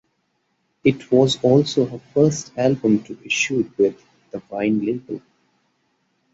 It 0.83 1.11
was 1.11 1.37
also 1.43 1.85
her 1.85 1.99
first 2.15 2.53
album 2.57 3.03
to 3.03 3.19
issued 3.23 3.77
with 3.77 4.03
the 4.31 4.39
Vine 4.39 4.83
label. 4.83 5.21